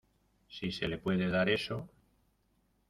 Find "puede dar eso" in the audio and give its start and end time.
0.97-1.87